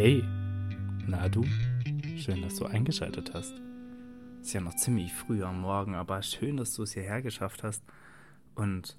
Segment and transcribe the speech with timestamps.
[0.00, 0.22] Hey,
[1.08, 1.44] na du?
[2.16, 3.52] Schön, dass du eingeschaltet hast.
[4.40, 7.82] Ist ja noch ziemlich früh am Morgen, aber schön, dass du es hierher geschafft hast
[8.54, 8.96] und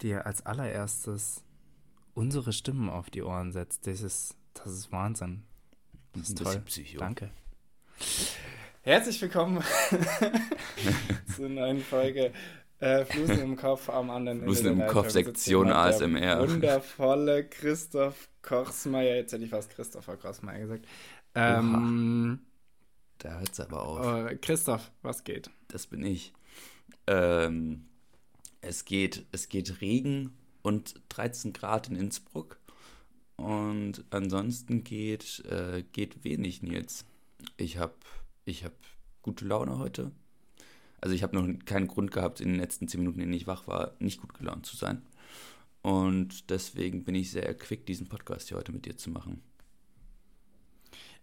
[0.00, 1.44] dir als allererstes
[2.14, 3.86] unsere Stimmen auf die Ohren setzt.
[3.86, 5.44] Das ist, das ist Wahnsinn.
[6.12, 6.60] Das ist toll.
[6.66, 6.98] Psycho.
[6.98, 7.30] Danke.
[8.80, 9.62] Herzlich willkommen
[11.36, 12.32] zur neuen Folge
[12.82, 16.40] äh, Flusen im Kopf am anderen Flusen im Kopf, Sektion ASMR.
[16.48, 20.86] Wundervolle Christoph Kochsmeier, jetzt hätte ich fast Christopher Kochsmeier gesagt.
[21.36, 22.40] Ähm,
[23.18, 24.30] da hört es aber auf.
[24.30, 25.48] Äh, Christoph, was geht?
[25.68, 26.32] Das bin ich.
[27.06, 27.84] Ähm,
[28.60, 32.58] es geht, es geht Regen und 13 Grad in Innsbruck.
[33.36, 37.04] Und ansonsten geht, äh, geht wenig, Nils.
[37.56, 37.94] Ich habe
[38.44, 38.72] ich hab
[39.22, 40.10] gute Laune heute.
[41.02, 43.48] Also ich habe noch keinen Grund gehabt, in den letzten 10 Minuten, in denen ich
[43.48, 45.02] wach war, nicht gut gelaunt zu sein.
[45.82, 49.42] Und deswegen bin ich sehr erquickt, diesen Podcast hier heute mit dir zu machen.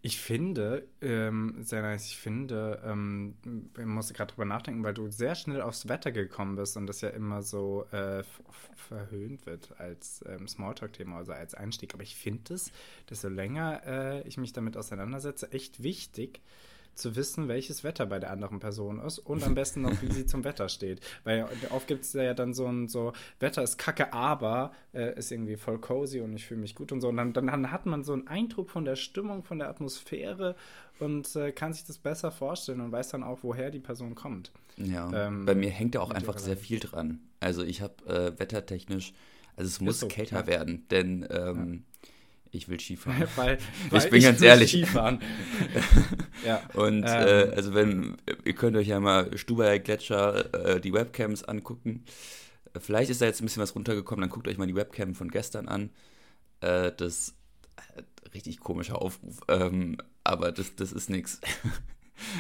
[0.02, 3.36] Ich finde, ähm, sehr nice, ich finde, ähm,
[3.78, 7.02] ich musste gerade drüber nachdenken, weil du sehr schnell aufs Wetter gekommen bist und das
[7.02, 8.24] ja immer so äh,
[8.76, 11.94] verhöhnt wird als ähm, Smalltalk-Thema, also als Einstieg.
[11.94, 12.72] Aber ich finde es,
[13.10, 16.42] desto länger äh, ich mich damit auseinandersetze, echt wichtig,
[17.00, 20.26] zu wissen, welches Wetter bei der anderen Person ist und am besten noch, wie sie
[20.26, 21.02] zum Wetter steht.
[21.24, 25.32] Weil oft gibt es ja dann so ein so, Wetter ist kacke, aber äh, ist
[25.32, 27.10] irgendwie voll cozy und ich fühle mich gut und so.
[27.10, 30.56] Und dann, dann hat man so einen Eindruck von der Stimmung, von der Atmosphäre
[31.00, 34.52] und äh, kann sich das besser vorstellen und weiß dann auch, woher die Person kommt.
[34.78, 37.20] Ja, ähm, bei mir hängt da auch einfach sehr viel dran.
[37.40, 39.14] Also ich habe äh, wettertechnisch,
[39.56, 40.48] also es muss so, kälter ja.
[40.48, 42.10] werden, denn ähm, ja
[42.52, 43.28] ich will Skifahren.
[43.36, 43.58] weil,
[43.90, 44.70] weil ich bin ich ganz ehrlich.
[44.72, 45.20] Skifahren.
[46.46, 46.62] ja.
[46.74, 47.52] Und äh, ähm.
[47.52, 52.06] äh, also wenn, ihr könnt euch ja mal Stubaier Gletscher äh, die Webcams angucken.
[52.80, 55.30] Vielleicht ist da jetzt ein bisschen was runtergekommen, dann guckt euch mal die Webcam von
[55.30, 55.90] gestern an.
[56.62, 57.34] Äh, das
[58.34, 59.40] richtig komischer Aufruf.
[59.48, 61.40] Ähm, aber das, das ist nichts.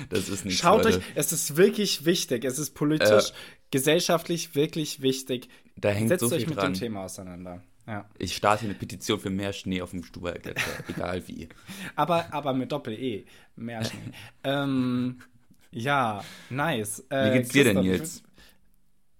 [0.09, 0.59] Das ist nichts.
[0.59, 0.97] Schaut Leute.
[0.97, 2.43] euch, es ist wirklich wichtig.
[2.43, 3.33] Es ist politisch, äh,
[3.71, 5.47] gesellschaftlich wirklich wichtig.
[5.77, 6.73] Da hängt Setzt so viel euch mit dran.
[6.73, 7.63] dem Thema auseinander.
[7.89, 8.05] Ja.
[8.19, 11.49] Ich starte eine Petition für mehr Schnee auf dem Stubaigletscher, egal wie.
[11.95, 13.25] Aber, aber mit Doppel-E.
[13.55, 14.11] Mehr Schnee.
[14.43, 15.19] ähm,
[15.71, 17.03] ja, nice.
[17.09, 18.23] Äh, wie geht's dir denn jetzt?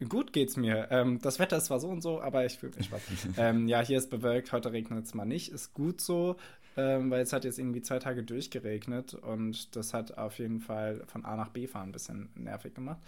[0.08, 0.88] Gut geht's mir.
[0.92, 3.02] Ähm, das Wetter ist zwar so und so, aber ich fühle mich Spaß.
[3.38, 5.52] ähm, ja, hier ist bewölkt, heute regnet es mal nicht.
[5.52, 6.36] Ist gut so,
[6.78, 11.04] ähm, weil es hat jetzt irgendwie zwei Tage durchgeregnet und das hat auf jeden Fall
[11.08, 13.00] von A nach B fahren ein bisschen nervig gemacht.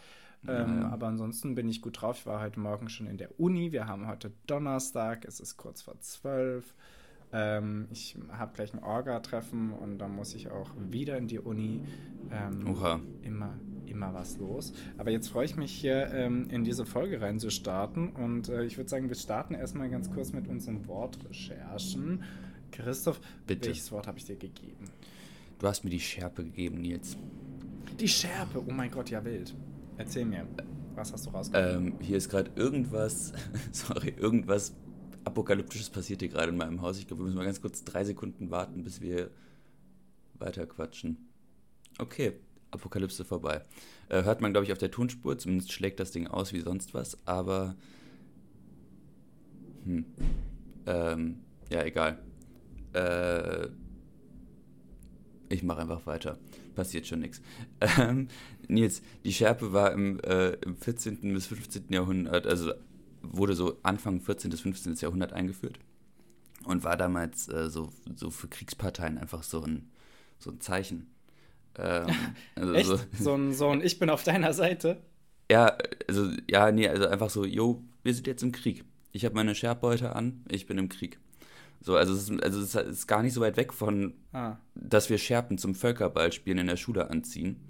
[0.47, 0.89] Ähm, ja.
[0.89, 2.19] Aber ansonsten bin ich gut drauf.
[2.19, 3.71] Ich war heute Morgen schon in der Uni.
[3.71, 5.25] Wir haben heute Donnerstag.
[5.25, 6.73] Es ist kurz vor zwölf.
[7.33, 11.81] Ähm, ich habe gleich ein Orga-Treffen und dann muss ich auch wieder in die Uni.
[12.31, 12.99] Ähm, Oha.
[13.21, 13.53] Immer,
[13.85, 14.73] immer was los.
[14.97, 18.09] Aber jetzt freue ich mich hier ähm, in diese Folge rein zu starten.
[18.09, 22.23] Und äh, ich würde sagen, wir starten erstmal ganz kurz mit unseren Wortrecherchen.
[22.71, 23.67] Christoph, Bitte.
[23.67, 24.89] welches Wort habe ich dir gegeben?
[25.59, 27.17] Du hast mir die Schärpe gegeben, Nils.
[27.99, 29.53] Die Schärpe, oh mein Gott, ja wild.
[29.97, 30.47] Erzähl mir,
[30.95, 31.87] was hast du rausgefunden?
[31.87, 33.33] Ähm, hier ist gerade irgendwas,
[33.71, 34.75] sorry, irgendwas
[35.23, 36.97] Apokalyptisches passiert hier gerade in meinem Haus.
[36.97, 39.29] Ich glaube, wir müssen mal ganz kurz drei Sekunden warten, bis wir
[40.39, 41.29] weiter quatschen.
[41.99, 42.33] Okay,
[42.71, 43.63] Apokalypse vorbei.
[44.09, 45.37] Äh, hört man, glaube ich, auf der Tonspur.
[45.37, 47.17] Zumindest schlägt das Ding aus wie sonst was.
[47.27, 47.75] Aber.
[49.85, 50.05] Hm.
[50.87, 52.17] Ähm, ja, egal.
[52.93, 53.67] Äh,
[55.49, 56.39] ich mache einfach weiter.
[56.75, 57.41] Passiert schon nichts.
[57.97, 58.27] Ähm,
[58.67, 61.19] Nils, die Schärpe war im, äh, im 14.
[61.33, 61.85] bis 15.
[61.89, 62.71] Jahrhundert, also
[63.21, 64.49] wurde so Anfang 14.
[64.49, 64.95] bis 15.
[64.95, 65.79] Jahrhundert eingeführt
[66.65, 69.91] und war damals äh, so, so für Kriegsparteien einfach so ein,
[70.39, 71.07] so ein Zeichen.
[71.77, 72.07] Ähm,
[72.55, 72.87] also Echt?
[72.87, 75.01] So, so, ein, so ein Ich bin auf deiner Seite?
[75.51, 75.77] Ja,
[76.07, 78.85] also, ja, nee, also einfach so, jo, wir sind jetzt im Krieg.
[79.11, 81.19] Ich habe meine Scherbbeuter an, ich bin im Krieg.
[81.81, 84.57] So, also es ist, also es ist gar nicht so weit weg von, ah.
[84.75, 87.67] dass wir Scherpen zum Völkerballspielen in der Schule anziehen.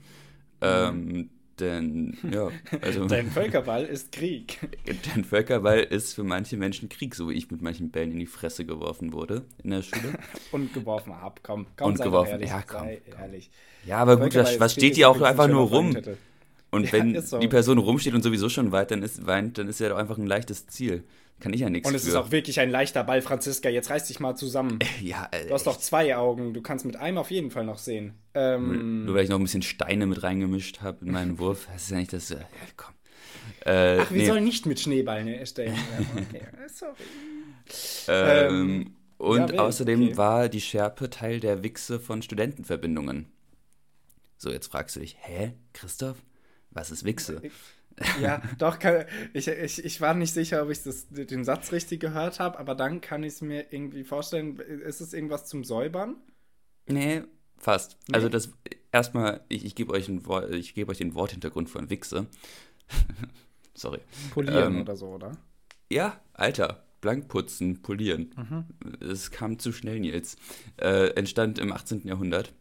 [0.60, 0.68] Mhm.
[0.68, 1.30] Ähm,
[1.60, 2.50] denn, ja,
[2.82, 3.06] also.
[3.08, 4.60] Dein Völkerball ist Krieg.
[5.14, 8.26] Dein Völkerball ist für manche Menschen Krieg, so wie ich mit manchen Bällen in die
[8.26, 10.18] Fresse geworfen wurde in der Schule.
[10.52, 12.88] Und geworfen habe, komm, komm, Und geworfen, ehrlich, ja, komm,
[13.18, 13.50] ehrlich.
[13.86, 15.96] Ja, aber gut, was, was steht die auch einfach nur rum?
[16.72, 17.40] Und ja, wenn so.
[17.40, 20.18] die Person rumsteht und sowieso schon weit, dann ist, weint, dann ist ja doch einfach
[20.18, 21.04] ein leichtes Ziel.
[21.42, 22.10] Kann ich ja nichts Und es für.
[22.10, 23.68] ist auch wirklich ein leichter Ball, Franziska.
[23.68, 24.80] Jetzt reiß dich mal zusammen.
[25.02, 26.54] Ja, äh, Du hast doch zwei Augen.
[26.54, 28.14] Du kannst mit einem auf jeden Fall noch sehen.
[28.34, 31.68] Ähm, Nur weil ich noch ein bisschen Steine mit reingemischt habe in meinen Wurf.
[31.74, 32.32] Das ist ja nicht das.
[32.32, 32.46] Äh, ja,
[32.78, 32.94] komm.
[33.66, 34.28] Äh, Ach, wir nee.
[34.28, 35.76] sollen nicht mit Schneeballen erstellen.
[36.16, 36.94] okay, sorry.
[38.08, 40.18] Ähm, ähm, und ja, außerdem okay.
[40.18, 43.32] war die Schärpe Teil der Wichse von Studentenverbindungen.
[44.38, 46.18] So, jetzt fragst du dich, hä, Christoph?
[46.72, 47.42] Was ist Wichse?
[48.22, 52.00] Ja, doch, kann, ich, ich, ich war nicht sicher, ob ich das, den Satz richtig
[52.00, 54.58] gehört habe, aber dann kann ich es mir irgendwie vorstellen.
[54.58, 56.16] Ist es irgendwas zum Säubern?
[56.88, 57.24] Nee,
[57.58, 57.98] fast.
[58.08, 58.16] Nee.
[58.16, 58.52] Also das
[58.92, 60.24] erstmal, ich, ich gebe euch, ein,
[60.76, 62.28] geb euch den Worthintergrund von Wichse.
[63.74, 64.00] Sorry.
[64.32, 65.32] Polieren ähm, oder so, oder?
[65.90, 66.84] Ja, Alter.
[67.02, 68.30] Blankputzen, polieren.
[68.38, 68.66] Mhm.
[69.00, 70.38] Es kam zu schnell, Nils.
[70.78, 72.08] Äh, entstand im 18.
[72.08, 72.54] Jahrhundert.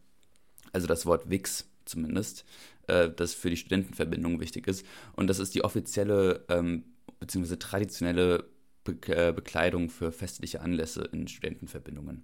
[0.72, 2.44] Also das Wort Wix zumindest,
[2.90, 4.84] äh, das für die Studentenverbindung wichtig ist.
[5.14, 6.84] Und das ist die offizielle ähm,
[7.20, 7.56] bzw.
[7.56, 8.44] traditionelle
[8.82, 12.22] Be äh, Bekleidung für festliche Anlässe in Studentenverbindungen.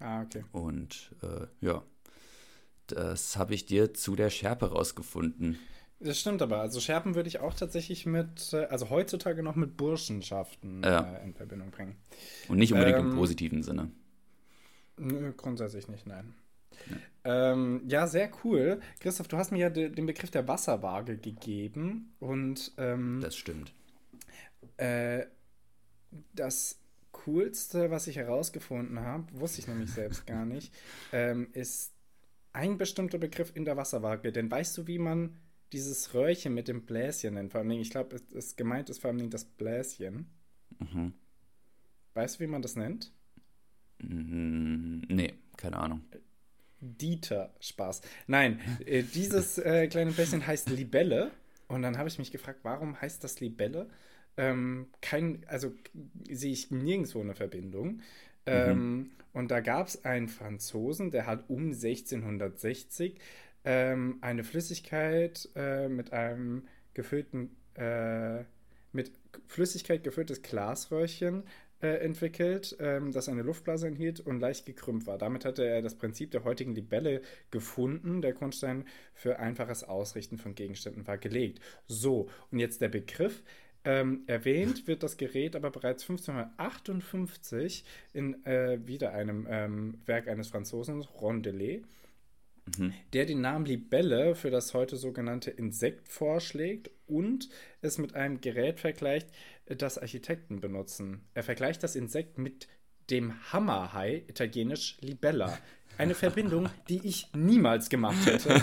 [0.00, 0.44] Ah, okay.
[0.52, 1.82] Und äh, ja,
[2.88, 5.58] das habe ich dir zu der Schärpe rausgefunden.
[6.00, 6.60] Das stimmt aber.
[6.60, 11.00] Also Scherpen würde ich auch tatsächlich mit, äh, also heutzutage noch mit Burschenschaften ja.
[11.00, 11.96] äh, in Verbindung bringen.
[12.48, 13.90] Und nicht unbedingt ähm, im positiven Sinne.
[14.98, 16.34] Nö, grundsätzlich nicht, nein.
[16.90, 17.52] Ja.
[17.52, 18.80] Ähm, ja, sehr cool.
[19.00, 23.72] Christoph, du hast mir ja de, den Begriff der Wasserwaage gegeben und ähm, das stimmt.
[24.76, 25.26] Äh,
[26.34, 26.80] das
[27.12, 30.74] Coolste, was ich herausgefunden habe, wusste ich nämlich selbst gar nicht,
[31.12, 31.94] ähm, ist
[32.52, 34.30] ein bestimmter Begriff in der Wasserwaage.
[34.30, 35.36] Denn weißt du, wie man
[35.72, 37.52] dieses Röhrchen mit dem Bläschen nennt?
[37.52, 40.30] Vor allem, ich glaube, es, es gemeint ist vor allem das Bläschen.
[40.78, 41.14] Mhm.
[42.12, 43.12] Weißt du, wie man das nennt?
[43.98, 46.02] Mhm, nee, keine Ahnung.
[46.84, 48.02] Dieter, Spaß.
[48.26, 51.30] Nein, äh, dieses äh, kleine Bläschen heißt Libelle.
[51.66, 53.88] Und dann habe ich mich gefragt, warum heißt das Libelle?
[54.36, 55.72] Ähm, kein, also
[56.28, 58.00] sehe ich nirgendwo eine Verbindung.
[58.46, 59.10] Ähm, mhm.
[59.32, 63.18] Und da gab es einen Franzosen, der hat um 1660
[63.64, 68.44] ähm, eine Flüssigkeit äh, mit einem gefüllten, äh,
[68.92, 69.12] mit
[69.48, 71.44] Flüssigkeit gefülltes Glasröhrchen
[71.80, 75.18] äh, entwickelt, ähm, das eine Luftblase enthielt und leicht gekrümmt war.
[75.18, 78.22] Damit hatte er das Prinzip der heutigen Libelle gefunden.
[78.22, 81.60] Der Grundstein für einfaches Ausrichten von Gegenständen war gelegt.
[81.86, 83.42] So, und jetzt der Begriff.
[83.86, 87.84] Ähm, erwähnt wird das Gerät aber bereits 1558
[88.14, 91.84] in äh, wieder einem ähm, Werk eines Franzosen, Rondelet,
[92.78, 92.92] mhm.
[93.12, 97.48] der den Namen Libelle für das heute sogenannte Insekt vorschlägt und
[97.80, 99.28] es mit einem Gerät vergleicht,
[99.66, 101.24] das Architekten benutzen.
[101.34, 102.68] Er vergleicht das Insekt mit
[103.10, 105.58] dem Hammerhai, italienisch Libella.
[105.96, 108.62] Eine Verbindung, die ich niemals gemacht hätte.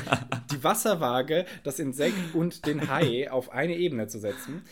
[0.52, 4.64] Die Wasserwaage, das Insekt und den Hai auf eine Ebene zu setzen.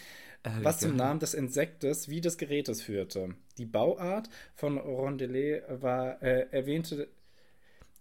[0.44, 3.36] Äh, was zum Namen des Insektes wie des Gerätes führte.
[3.58, 7.10] Die Bauart von Rondelet war äh, erwähnte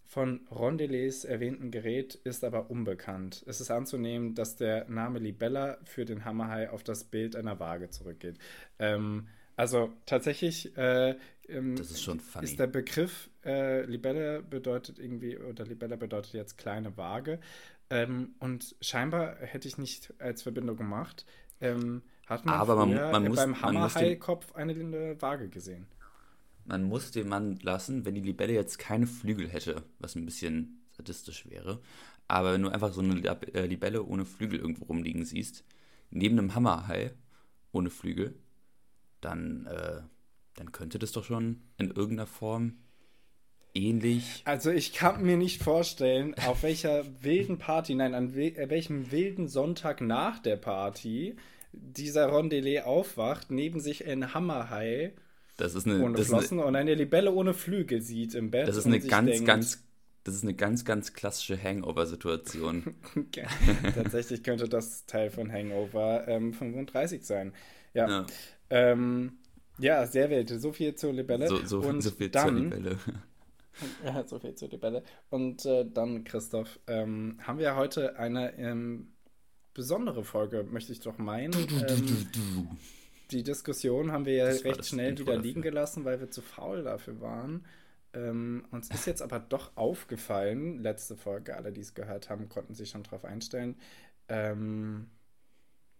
[0.08, 3.44] von Rondelets erwähnten Gerät ist aber unbekannt.
[3.46, 7.90] Es ist anzunehmen, dass der Name Libella für den Hammerhai auf das Bild einer Waage
[7.90, 8.38] zurückgeht.
[8.78, 11.14] Ähm, also tatsächlich äh,
[11.46, 12.08] ähm, ist,
[12.40, 17.38] ist der Begriff äh, Libella bedeutet irgendwie, oder Libella bedeutet jetzt kleine Waage.
[17.90, 21.26] Ähm, und scheinbar hätte ich nicht als Verbindung gemacht.
[21.60, 25.86] Ähm, hat man, Aber man, man muss, beim Hammerhai-Kopf eine Waage gesehen.
[26.68, 30.82] Man muss den Mann lassen, wenn die Libelle jetzt keine Flügel hätte, was ein bisschen
[30.90, 31.80] sadistisch wäre.
[32.28, 33.20] Aber wenn du einfach so eine
[33.54, 35.64] äh, Libelle ohne Flügel irgendwo rumliegen siehst,
[36.10, 37.12] neben einem Hammerhai
[37.72, 38.38] ohne Flügel,
[39.22, 40.02] dann, äh,
[40.56, 42.74] dann könnte das doch schon in irgendeiner Form
[43.74, 44.42] ähnlich.
[44.44, 49.48] Also ich kann mir nicht vorstellen, auf welcher wilden Party, nein, an äh, welchem wilden
[49.48, 51.36] Sonntag nach der Party
[51.72, 55.14] dieser Rondelet aufwacht, neben sich ein Hammerhai
[55.58, 58.68] das ist eine, ohne Flossen eine, und eine Libelle ohne Flügel sieht im Bett.
[58.68, 59.84] Das ist eine ganz, denkt, ganz,
[60.22, 62.94] das ist eine ganz, ganz klassische Hangover-Situation.
[63.94, 67.52] Tatsächlich könnte das Teil von Hangover ähm, 35 sein.
[67.92, 68.08] Ja.
[68.08, 68.26] Ja.
[68.70, 69.38] Ähm,
[69.78, 70.48] ja, sehr wild.
[70.48, 71.48] So viel zur Libelle.
[71.48, 72.98] So, so, und so viel dann, zur Libelle.
[74.04, 75.02] Ja, so viel zur Libelle.
[75.30, 79.12] Und äh, dann, Christoph, ähm, haben wir heute eine ähm,
[79.74, 81.52] besondere Folge, möchte ich doch meinen.
[83.30, 85.42] Die Diskussion haben wir ja das recht schnell wieder dafür.
[85.42, 87.66] liegen gelassen, weil wir zu faul dafür waren.
[88.14, 92.74] Ähm, uns ist jetzt aber doch aufgefallen, letzte Folge, alle, die es gehört haben, konnten
[92.74, 93.76] sich schon darauf einstellen,
[94.28, 95.10] ähm,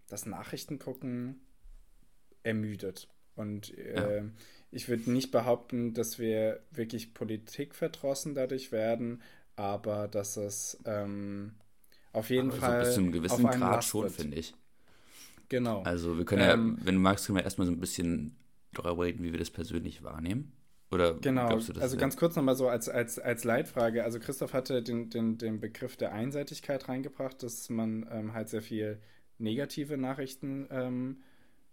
[0.08, 1.40] das Nachrichtengucken
[2.42, 3.08] ermüdet.
[3.34, 4.24] Und äh, ja.
[4.70, 9.22] ich würde nicht behaupten, dass wir wirklich politikverdrossen dadurch werden,
[9.54, 11.54] aber dass es ähm,
[12.12, 12.84] auf jeden aber Fall.
[12.84, 14.54] So bis zu einem gewissen Grad schon, finde ich.
[15.48, 15.82] Genau.
[15.82, 18.36] Also wir können ähm, ja, wenn du magst, können wir erstmal so ein bisschen
[18.72, 20.52] darüber reden, wie wir das persönlich wahrnehmen.
[20.90, 24.04] Oder genau, glaubst du, das also ganz kurz nochmal so als, als, als Leitfrage.
[24.04, 28.62] Also Christoph hatte den, den, den Begriff der Einseitigkeit reingebracht, dass man ähm, halt sehr
[28.62, 28.98] viel
[29.38, 31.18] negative Nachrichten ähm,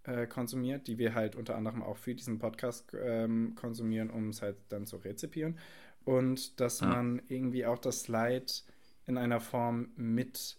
[0.04, 4.42] äh, konsumiert, die wir halt unter anderem auch für diesen Podcast ähm, konsumieren, um es
[4.42, 5.58] halt dann zu rezipieren.
[6.04, 6.88] Und dass ah.
[6.88, 8.64] man irgendwie auch das Leid
[9.08, 10.58] in einer Form mit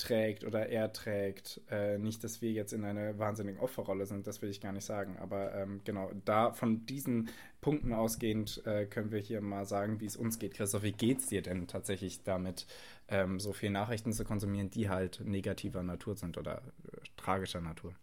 [0.00, 1.60] trägt oder er trägt.
[1.70, 4.84] Äh, nicht, dass wir jetzt in einer wahnsinnigen Opferrolle sind, das will ich gar nicht
[4.84, 5.16] sagen.
[5.18, 7.28] Aber ähm, genau, da von diesen
[7.60, 10.54] Punkten ausgehend äh, können wir hier mal sagen, wie es uns geht.
[10.54, 12.66] Christoph, wie geht es dir denn tatsächlich damit,
[13.08, 17.94] ähm, so viele Nachrichten zu konsumieren, die halt negativer Natur sind oder äh, tragischer Natur?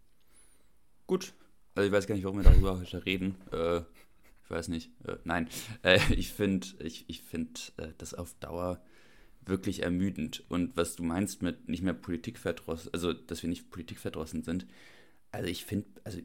[1.07, 1.33] Gut.
[1.75, 3.35] Also ich weiß gar nicht, warum wir darüber heute reden.
[3.51, 3.81] Äh,
[4.43, 4.91] ich weiß nicht.
[5.05, 5.47] Äh, nein.
[5.83, 8.81] Äh, ich finde ich, ich find, das auf Dauer
[9.49, 10.43] wirklich ermüdend.
[10.49, 14.65] Und was du meinst mit nicht mehr Politikverdrossen, also dass wir nicht politikverdrossen sind,
[15.31, 16.19] also ich finde, also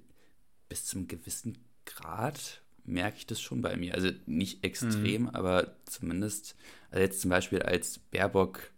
[0.68, 3.94] bis zum gewissen Grad merke ich das schon bei mir.
[3.94, 5.28] Also nicht extrem, mhm.
[5.30, 6.56] aber zumindest,
[6.90, 8.70] also jetzt zum Beispiel als Baerbock,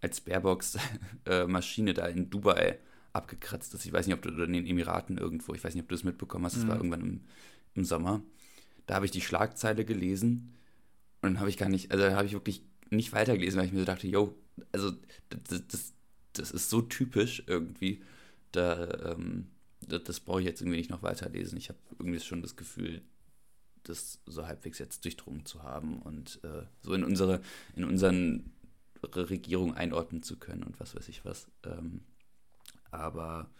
[0.00, 0.78] als Baerbocks
[1.26, 2.78] äh, Maschine da in Dubai
[3.12, 3.86] abgekratzt ist.
[3.86, 6.04] Ich weiß nicht, ob du in den Emiraten irgendwo, ich weiß nicht, ob du das
[6.04, 6.68] mitbekommen hast, das mhm.
[6.68, 7.20] war irgendwann im,
[7.74, 8.22] im Sommer.
[8.86, 10.54] Da habe ich die Schlagzeile gelesen
[11.22, 13.72] und dann habe ich gar nicht, also da habe ich wirklich nicht weitergelesen, weil ich
[13.72, 14.36] mir so dachte, yo,
[14.72, 14.92] also
[15.28, 15.94] das, das,
[16.32, 18.02] das ist so typisch irgendwie,
[18.52, 19.48] da, ähm,
[19.80, 21.58] das, das brauche ich jetzt irgendwie nicht noch weiterlesen.
[21.58, 23.02] Ich habe irgendwie schon das Gefühl,
[23.82, 27.40] das so halbwegs jetzt durchdrungen zu haben und äh, so in unsere,
[27.76, 28.52] in unseren
[29.02, 31.48] Regierung einordnen zu können und was weiß ich was.
[31.64, 32.00] Ähm,
[32.90, 33.50] aber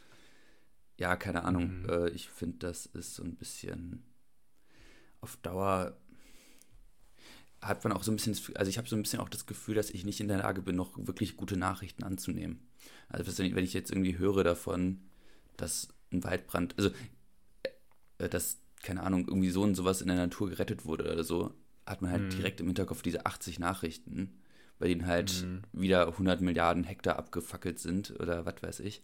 [0.99, 1.83] ja, keine Ahnung.
[1.83, 1.88] Mhm.
[1.88, 4.02] Äh, ich finde, das ist so ein bisschen
[5.21, 5.97] auf Dauer
[7.62, 9.75] hat man auch so ein bisschen, also ich habe so ein bisschen auch das Gefühl,
[9.75, 12.60] dass ich nicht in der Lage bin, noch wirklich gute Nachrichten anzunehmen.
[13.08, 15.00] Also wenn ich jetzt irgendwie höre davon,
[15.56, 16.90] dass ein Waldbrand, also
[18.18, 21.54] äh, dass, keine Ahnung, irgendwie so und sowas in der Natur gerettet wurde oder so,
[21.86, 22.30] hat man halt mhm.
[22.30, 24.40] direkt im Hinterkopf diese 80 Nachrichten,
[24.78, 25.62] bei denen halt mhm.
[25.72, 29.02] wieder 100 Milliarden Hektar abgefackelt sind oder was weiß ich.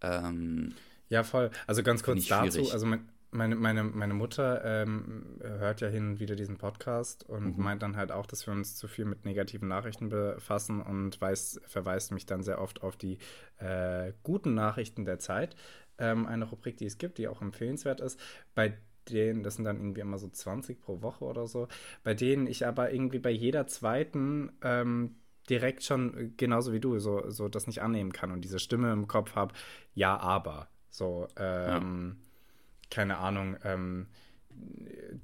[0.00, 0.74] Ähm,
[1.08, 1.50] ja, voll.
[1.66, 6.20] Also ganz kurz dazu, also mein, meine, meine, meine Mutter ähm, hört ja hin und
[6.20, 7.62] wieder diesen Podcast und mhm.
[7.62, 11.60] meint dann halt auch, dass wir uns zu viel mit negativen Nachrichten befassen und weiß,
[11.66, 13.18] verweist mich dann sehr oft auf die
[13.58, 15.56] äh, guten Nachrichten der Zeit.
[15.98, 18.18] Ähm, eine Rubrik, die es gibt, die auch empfehlenswert ist,
[18.54, 18.78] bei
[19.10, 21.68] denen, das sind dann irgendwie immer so 20 pro Woche oder so,
[22.04, 25.16] bei denen ich aber irgendwie bei jeder zweiten ähm,
[25.50, 29.06] direkt schon, genauso wie du, so, so das nicht annehmen kann und diese Stimme im
[29.06, 29.54] Kopf habe,
[29.94, 30.68] ja, aber.
[30.90, 32.27] So, ähm, ja
[32.90, 34.06] keine Ahnung, ähm,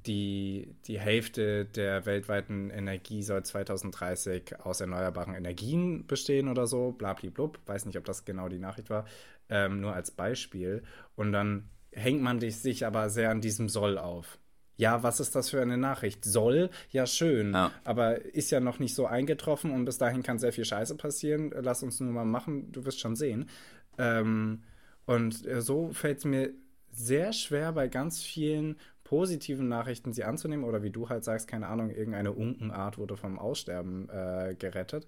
[0.05, 7.59] die, die Hälfte der weltweiten Energie soll 2030 aus erneuerbaren Energien bestehen oder so, blablablub.
[7.65, 9.05] Weiß nicht, ob das genau die Nachricht war,
[9.49, 10.83] ähm, nur als Beispiel.
[11.15, 14.37] Und dann hängt man sich aber sehr an diesem Soll auf.
[14.77, 16.25] Ja, was ist das für eine Nachricht?
[16.25, 17.71] Soll, ja schön, ja.
[17.85, 21.53] aber ist ja noch nicht so eingetroffen und bis dahin kann sehr viel Scheiße passieren.
[21.61, 23.49] Lass uns nur mal machen, du wirst schon sehen.
[23.97, 24.63] Ähm,
[25.05, 26.51] und äh, so fällt es mir
[26.95, 31.67] sehr schwer bei ganz vielen positiven Nachrichten sie anzunehmen oder wie du halt sagst, keine
[31.67, 35.07] Ahnung, irgendeine Unkenart wurde vom Aussterben äh, gerettet.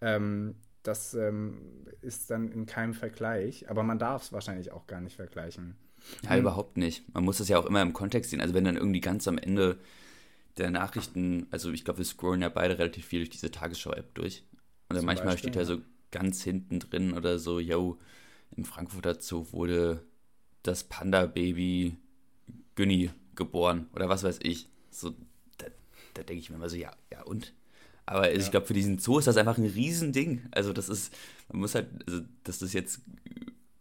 [0.00, 5.00] Ähm, das ähm, ist dann in keinem Vergleich, aber man darf es wahrscheinlich auch gar
[5.00, 5.76] nicht vergleichen.
[6.22, 6.40] Ja, hm.
[6.40, 7.12] überhaupt nicht.
[7.14, 8.40] Man muss das ja auch immer im Kontext sehen.
[8.40, 9.78] Also wenn dann irgendwie ganz am Ende
[10.56, 14.44] der Nachrichten, also ich glaube, wir scrollen ja beide relativ viel durch diese Tagesschau-App durch.
[14.88, 15.80] Und dann manchmal Beispiel, steht ja so
[16.10, 17.98] ganz hinten drin oder so, yo,
[18.56, 20.02] im Frankfurter Zoo wurde
[20.68, 21.96] das Panda-Baby
[22.74, 24.68] Günni geboren oder was weiß ich.
[24.90, 25.14] So,
[25.58, 25.66] da,
[26.14, 27.54] da denke ich mir immer so, ja, ja und?
[28.06, 28.44] Aber also ja.
[28.44, 30.46] ich glaube, für diesen Zoo ist das einfach ein Riesending.
[30.50, 31.14] Also das ist,
[31.48, 33.00] man muss halt, also dass das jetzt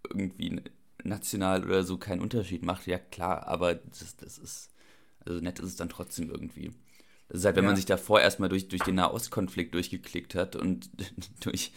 [0.10, 0.62] irgendwie
[1.04, 4.72] national oder so keinen Unterschied macht, ja klar, aber das, das ist,
[5.26, 6.72] also nett ist es dann trotzdem irgendwie.
[7.30, 7.70] Das ist halt, wenn ja.
[7.70, 10.90] man sich davor erstmal durch, durch den Nahostkonflikt durchgeklickt hat und
[11.42, 11.72] durch,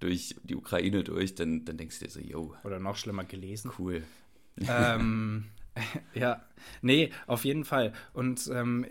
[0.00, 2.54] durch die Ukraine durch, dann, dann denkst du dir so, yo.
[2.64, 3.70] Oder noch schlimmer gelesen.
[3.78, 4.02] Cool
[4.60, 5.46] ähm,
[6.14, 6.42] ja,
[6.82, 7.92] nee, auf jeden Fall.
[8.12, 8.86] Und ähm,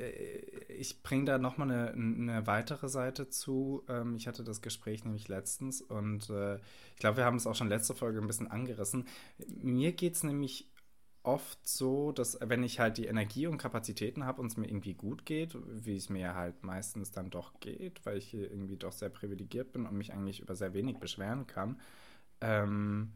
[0.78, 3.84] ich bringe da nochmal eine, eine weitere Seite zu.
[3.90, 7.56] Ähm, ich hatte das Gespräch nämlich letztens und äh, ich glaube, wir haben es auch
[7.56, 9.08] schon letzte Folge ein bisschen angerissen.
[9.48, 10.72] Mir geht es nämlich
[11.24, 14.94] oft so, dass wenn ich halt die Energie und Kapazitäten habe und es mir irgendwie
[14.94, 18.92] gut geht, wie es mir halt meistens dann doch geht, weil ich hier irgendwie doch
[18.92, 21.80] sehr privilegiert bin und mich eigentlich über sehr wenig beschweren kann,
[22.42, 23.14] ähm,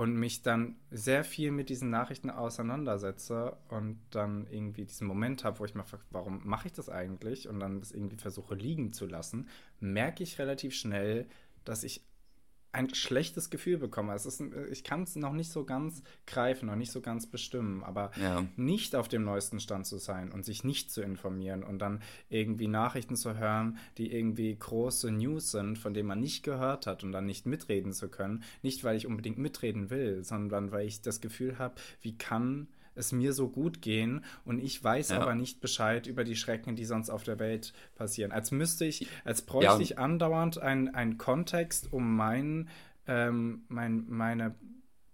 [0.00, 5.58] und mich dann sehr viel mit diesen Nachrichten auseinandersetze und dann irgendwie diesen Moment habe,
[5.58, 7.50] wo ich mir frage, warum mache ich das eigentlich?
[7.50, 9.46] Und dann das irgendwie versuche liegen zu lassen,
[9.78, 11.26] merke ich relativ schnell,
[11.66, 12.02] dass ich
[12.72, 14.14] ein schlechtes Gefühl bekomme.
[14.14, 17.82] Es ist, ich kann es noch nicht so ganz greifen, noch nicht so ganz bestimmen,
[17.82, 18.46] aber ja.
[18.56, 22.68] nicht auf dem neuesten Stand zu sein und sich nicht zu informieren und dann irgendwie
[22.68, 27.12] Nachrichten zu hören, die irgendwie große News sind, von denen man nicht gehört hat und
[27.12, 28.42] dann nicht mitreden zu können.
[28.62, 32.68] Nicht, weil ich unbedingt mitreden will, sondern weil ich das Gefühl habe, wie kann
[33.00, 35.20] es mir so gut gehen und ich weiß Ja.
[35.20, 38.30] aber nicht Bescheid über die Schrecken, die sonst auf der Welt passieren.
[38.30, 42.68] Als müsste ich, als bräuchte und- ich andauernd einen, Kontext, um meinen,
[43.08, 44.54] ähm, mein, meine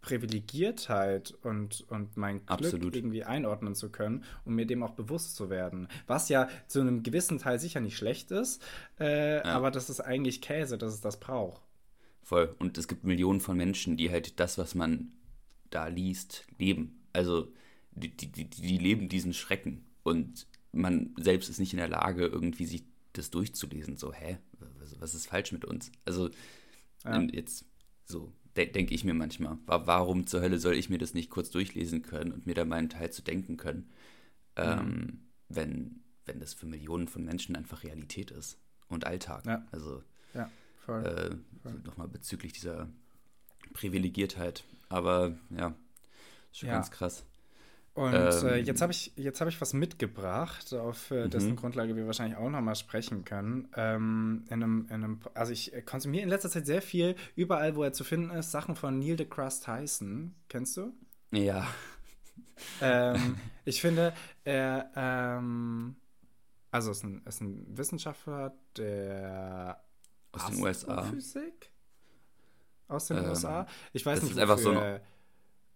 [0.03, 2.95] Privilegiertheit und, und mein Glück Absolut.
[2.97, 5.89] irgendwie einordnen zu können, um mir dem auch bewusst zu werden.
[6.07, 8.63] Was ja zu einem gewissen Teil sicher nicht schlecht ist,
[8.99, 11.61] äh, aber das ist eigentlich Käse, dass es das braucht.
[12.23, 12.55] Voll.
[12.59, 15.13] Und es gibt Millionen von Menschen, die halt das, was man
[15.71, 17.05] da liest, leben.
[17.13, 17.53] Also
[17.97, 19.85] die, die, die, leben diesen Schrecken.
[20.03, 23.97] Und man selbst ist nicht in der Lage, irgendwie sich das durchzulesen.
[23.97, 24.39] So, hä,
[24.99, 25.91] was, ist falsch mit uns?
[26.05, 26.31] Also
[27.05, 27.65] und jetzt
[28.05, 31.31] so de denke ich mir manchmal, wa warum zur Hölle soll ich mir das nicht
[31.31, 33.91] kurz durchlesen können und mir da meinen Teil zu denken können,
[34.57, 39.45] ähm, wenn, wenn das für Millionen von Menschen einfach Realität ist und Alltag.
[39.47, 39.67] Ja.
[39.73, 40.03] Also
[40.35, 41.05] Ja, voll.
[41.05, 42.89] äh, nochmal bezüglich dieser
[43.75, 44.65] Privilegiertheit.
[44.89, 45.75] Aber ja,
[46.51, 46.77] ist schon Ja.
[46.77, 47.25] ganz krass.
[47.97, 51.97] Und Ähm, äh, jetzt habe ich, jetzt hab ich was mitgebracht, auf äh, dessen Grundlage
[51.97, 53.69] wir wahrscheinlich auch nochmal sprechen können.
[53.75, 57.75] Ähm, in einem, in einem, also ich äh, konsumiere in letzter Zeit sehr viel, überall,
[57.75, 60.35] wo er zu finden ist, Sachen von Neil deGrasse Tyson.
[60.51, 60.93] Kennst du?
[61.33, 61.67] Ja,
[62.83, 64.13] ähm, ich finde,
[64.45, 65.97] er, ähm,
[66.71, 69.83] also ist ein, ist ein Wissenschaftler der
[70.33, 71.11] Aus den USA.
[72.89, 73.67] Aus den Ähm, USA?
[73.95, 75.01] Ich weiß das nicht, ist einfach so ein-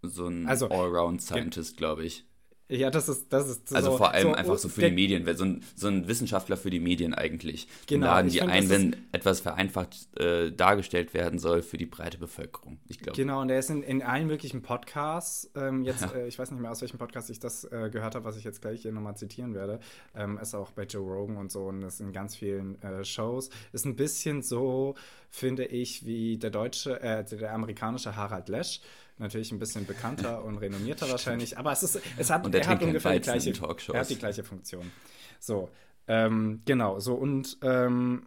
[0.03, 2.25] so ein Also, Allround-Scientist, glaube ich.
[2.73, 4.95] Ja, das ist, das ist Also so, vor allem so, einfach so für der- die
[4.95, 7.67] Medien, so ein, so ein Wissenschaftler für die Medien eigentlich.
[7.89, 11.87] Genau, laden ich die find, ein, wenn etwas vereinfacht äh, dargestellt werden soll für die
[11.87, 12.79] breite Bevölkerung.
[12.87, 13.17] Ich glaube.
[13.17, 15.51] Genau, und der ist in, in allen möglichen Podcasts.
[15.57, 18.25] Ähm, jetzt, äh, ich weiß nicht mehr, aus welchem Podcast ich das äh, gehört habe,
[18.25, 19.81] was ich jetzt gleich hier nochmal zitieren werde.
[20.15, 23.51] Ähm, ist auch bei Joe Rogan und so und ist in ganz vielen äh, Shows.
[23.73, 24.95] Ist ein bisschen so,
[25.29, 28.81] finde ich, wie der deutsche, äh, der amerikanische Harald Lesch.
[29.21, 32.83] Natürlich ein bisschen bekannter und renommierter wahrscheinlich, aber es ist, es hat, Und er hat
[32.83, 34.91] ungefähr die gleiche, er hat die gleiche Funktion.
[35.39, 35.69] So,
[36.09, 38.27] ähm, genau, so und ähm,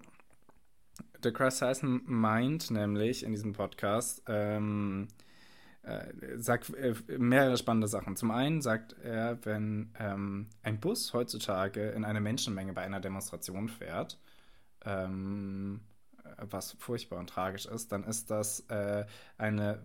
[1.23, 5.07] der Chris Tyson meint nämlich in diesem Podcast, ähm,
[5.81, 8.15] äh, sagt äh, mehrere spannende Sachen.
[8.15, 13.67] Zum einen sagt er, wenn ähm, ein Bus heutzutage in eine Menschenmenge bei einer Demonstration
[13.67, 14.19] fährt,
[14.85, 15.81] ähm,
[16.37, 19.05] was furchtbar und tragisch ist, dann ist das äh,
[19.37, 19.83] eine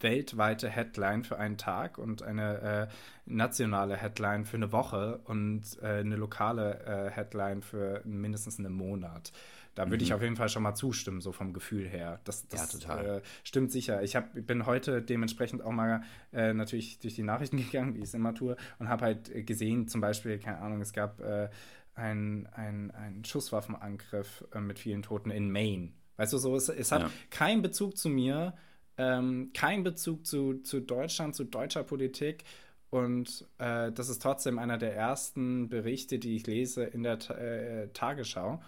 [0.00, 2.86] weltweite Headline für einen Tag und eine äh,
[3.26, 9.32] nationale Headline für eine Woche und äh, eine lokale äh, Headline für mindestens einen Monat.
[9.74, 12.20] Da würde ich auf jeden Fall schon mal zustimmen, so vom Gefühl her.
[12.24, 13.06] Das, das Ja, total.
[13.18, 14.02] Äh, stimmt sicher.
[14.02, 18.06] Ich hab, bin heute dementsprechend auch mal äh, natürlich durch die Nachrichten gegangen, wie ich
[18.06, 21.48] es immer tue, und habe halt gesehen, zum Beispiel, keine Ahnung, es gab äh,
[21.94, 25.92] einen ein Schusswaffenangriff äh, mit vielen Toten in Maine.
[26.16, 27.10] Weißt du, so, es, es hat Ja.
[27.30, 28.54] keinen Bezug zu mir,
[28.98, 32.44] ähm, keinen Bezug zu, zu Deutschland, zu deutscher Politik.
[32.90, 37.88] Und äh, das ist trotzdem einer der ersten Berichte, die ich lese in der äh,
[37.92, 38.62] Tagesschau.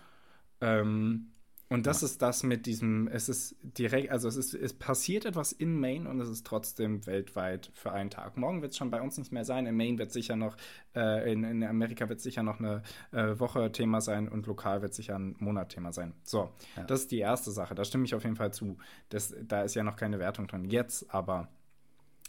[0.60, 1.32] Ähm,
[1.70, 5.52] und das ist das mit diesem, es ist direkt, also es ist, es passiert etwas
[5.52, 8.36] in Maine und es ist trotzdem weltweit für einen Tag.
[8.36, 9.66] Morgen wird es schon bei uns nicht mehr sein.
[9.66, 10.56] In Maine wird sicher noch,
[10.96, 14.94] äh, in, in Amerika wird sicher noch eine äh, Woche Thema sein und lokal wird
[14.94, 16.12] sicher ein Monat Thema sein.
[16.24, 16.82] So, Ja.
[16.82, 17.76] das ist die erste Sache.
[17.76, 18.76] Da stimme ich auf jeden Fall zu.
[19.08, 20.64] Das, da ist ja noch keine Wertung drin.
[20.64, 21.48] Jetzt aber.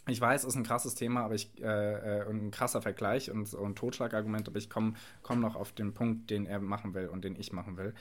[0.08, 3.30] Ich weiß, es ist ein krasses Thema, aber ich äh, äh, und ein krasser Vergleich
[3.30, 6.94] und so ein Totschlagargument, aber ich komme komm noch auf den Punkt, den er machen
[6.94, 7.94] will und den ich machen will.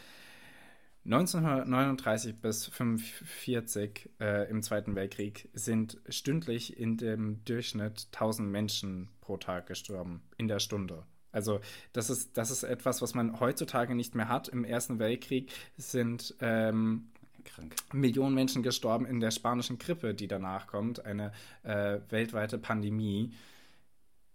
[1.03, 9.37] 1939 bis 1945 äh, im Zweiten Weltkrieg sind stündlich in dem Durchschnitt 1000 Menschen pro
[9.37, 11.03] Tag gestorben, in der Stunde.
[11.31, 11.59] Also
[11.93, 14.47] das ist, das ist etwas, was man heutzutage nicht mehr hat.
[14.47, 17.07] Im Ersten Weltkrieg sind ähm,
[17.43, 17.75] Krank.
[17.93, 21.31] Millionen Menschen gestorben in der spanischen Grippe, die danach kommt, eine
[21.63, 23.33] äh, weltweite Pandemie.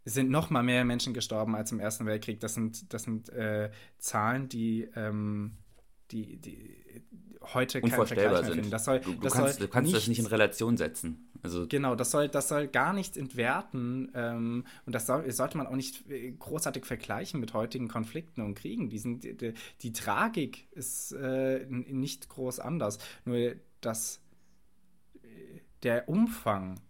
[0.04, 2.40] Sind noch mal mehr Menschen gestorben als im Ersten Weltkrieg.
[2.40, 5.56] Das sind, das sind äh, Zahlen, die, ähm,
[6.10, 6.84] die, die
[7.54, 8.54] heute keinen Unvorstellbar mehr sind.
[8.54, 8.70] finden.
[8.70, 11.30] Das soll, du, du das kannst, soll du kannst das nichts- nicht in Relation setzen.
[11.42, 15.66] Also Genau, das soll, das soll gar nichts entwerten ähm, und das soll, sollte man
[15.68, 18.88] auch nicht äh, großartig vergleichen mit heutigen Konflikten und Kriegen.
[18.88, 24.20] Die, sind, die, die Tragik ist äh, nicht groß anders, nur dass
[25.22, 26.80] äh, der Umfang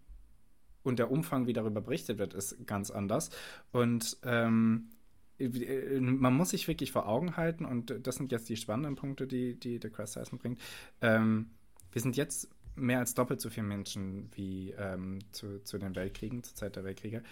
[0.81, 3.29] und der Umfang, wie darüber berichtet wird, ist ganz anders.
[3.71, 4.96] Und ähm, äh,
[5.39, 9.59] man muss sich wirklich vor Augen halten, und das sind jetzt die spannenden Punkte, die,
[9.59, 10.59] die der Chris Tyson bringt.
[11.01, 11.51] Ähm,
[11.91, 16.43] wir sind jetzt mehr als doppelt so viele Menschen wie ähm, zu, zu den Weltkriegen,
[16.43, 17.23] zur Zeit der Weltkriege.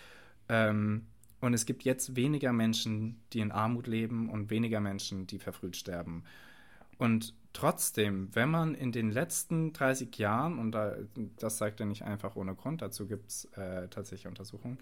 [0.49, 1.07] Ähm,
[1.41, 5.75] und es gibt jetzt weniger Menschen, die in Armut leben und weniger Menschen, die verfrüht
[5.75, 6.23] sterben.
[6.97, 10.95] Und trotzdem, wenn man in den letzten 30 Jahren, und da,
[11.37, 14.77] das sagt er nicht einfach ohne Grund, dazu gibt es äh, tatsächlich Untersuchungen,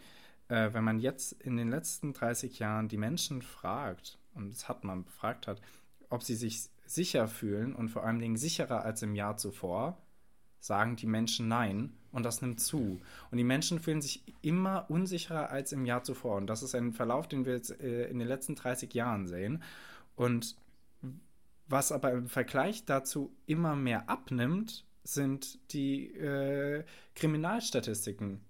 [0.47, 4.83] äh, wenn man jetzt in den letzten 30 Jahren die Menschen fragt, und das hat
[4.83, 5.61] man befragt hat,
[6.09, 9.97] ob sie sich sicher fühlen und vor allen Dingen sicherer als im Jahr zuvor,
[10.59, 13.01] sagen die Menschen nein und das nimmt zu.
[13.31, 16.37] Und die Menschen fühlen sich immer unsicherer als im Jahr zuvor.
[16.37, 19.63] Und das ist ein Verlauf, den wir jetzt äh, in den letzten 30 Jahren sehen.
[20.15, 20.55] Und
[21.67, 26.83] was aber im Vergleich dazu immer mehr abnimmt, sind die äh,
[27.15, 28.41] Kriminalstatistiken.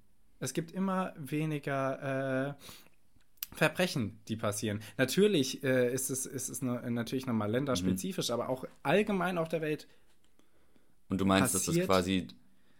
[0.43, 4.81] Es gibt immer weniger äh, Verbrechen, die passieren.
[4.97, 8.33] Natürlich äh, ist es, ist es ne, natürlich nochmal länderspezifisch, mhm.
[8.33, 9.87] aber auch allgemein auf der Welt
[11.13, 12.27] und du meinst, dass das quasi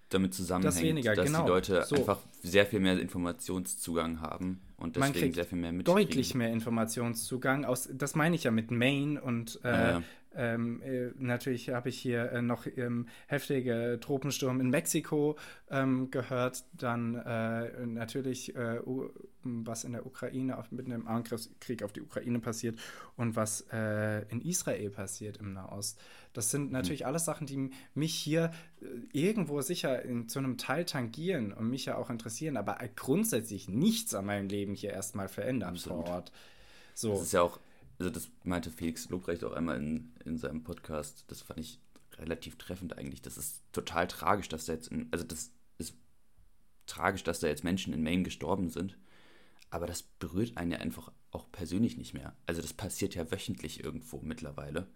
[0.09, 1.43] damit zusammenhängt, das weniger, dass genau.
[1.43, 1.95] die Leute so.
[1.97, 6.01] einfach sehr viel mehr Informationszugang haben und deswegen sehr viel mehr mitkriegen.
[6.01, 7.65] Deutlich mehr Informationszugang.
[7.65, 10.03] Aus, das meine ich ja mit Maine und äh, ja, ja.
[10.35, 15.37] Ähm, äh, natürlich habe ich hier äh, noch ähm, heftige Tropensturm in Mexiko
[15.69, 16.63] ähm, gehört.
[16.73, 18.79] Dann äh, natürlich, äh,
[19.43, 22.79] was in der Ukraine auf, mit dem Angriffskrieg auf die Ukraine passiert
[23.17, 25.99] und was äh, in Israel passiert im Nahost.
[26.33, 26.71] Das sind mhm.
[26.71, 27.07] natürlich mhm.
[27.07, 31.85] alles Sachen, die mich hier äh, irgendwo sicher in, zu einem Teil tangieren und mich
[31.85, 36.07] ja auch interessieren, aber grundsätzlich nichts an meinem Leben hier erstmal verändern Absolut.
[36.07, 36.31] vor Ort.
[36.95, 37.11] So.
[37.11, 37.59] Das ist ja auch
[38.03, 41.79] also das meinte Felix Lobrecht auch einmal in, in seinem Podcast, das fand ich
[42.17, 43.21] relativ treffend eigentlich.
[43.21, 45.95] Das ist total tragisch, dass da jetzt, in, also das ist
[46.85, 48.97] tragisch, dass da jetzt Menschen in Maine gestorben sind,
[49.69, 52.35] aber das berührt einen ja einfach auch persönlich nicht mehr.
[52.45, 54.87] Also das passiert ja wöchentlich irgendwo mittlerweile.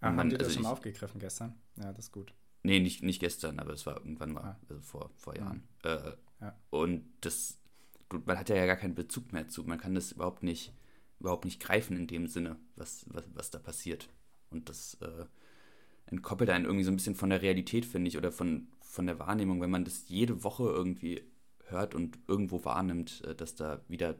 [0.00, 1.56] Ah, man, haben die das also schon ich, aufgegriffen gestern?
[1.74, 2.34] Ja, das ist gut.
[2.62, 4.60] Nee, nicht, nicht gestern, aber es war irgendwann mal, ah.
[4.68, 5.64] also vor, vor Jahren.
[5.84, 5.90] Mhm.
[5.90, 6.56] Äh, ja.
[6.70, 7.58] Und das,
[8.10, 9.64] man hat ja gar keinen Bezug mehr zu.
[9.64, 10.72] Man kann das überhaupt nicht
[11.24, 14.10] überhaupt nicht greifen in dem Sinne, was, was, was da passiert.
[14.50, 15.24] Und das äh,
[16.06, 19.18] entkoppelt einen irgendwie so ein bisschen von der Realität, finde ich, oder von, von der
[19.18, 21.22] Wahrnehmung, wenn man das jede Woche irgendwie
[21.68, 24.16] hört und irgendwo wahrnimmt, äh, dass da wieder